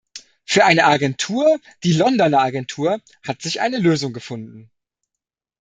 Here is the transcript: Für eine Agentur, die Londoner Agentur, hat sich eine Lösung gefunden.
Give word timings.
Für 0.45 0.65
eine 0.65 0.85
Agentur, 0.85 1.59
die 1.83 1.93
Londoner 1.93 2.39
Agentur, 2.39 2.99
hat 3.21 3.43
sich 3.43 3.61
eine 3.61 3.77
Lösung 3.77 4.13
gefunden. 4.13 4.71